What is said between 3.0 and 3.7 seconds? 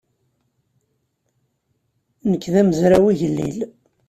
igellil.